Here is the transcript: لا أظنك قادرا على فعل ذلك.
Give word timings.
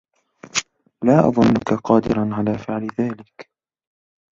لا 1.03 1.27
أظنك 1.27 1.73
قادرا 1.73 2.29
على 2.33 2.57
فعل 2.57 2.87
ذلك. 2.99 3.49